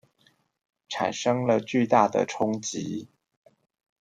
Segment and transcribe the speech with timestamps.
[0.89, 3.05] 產生了巨大的衝擊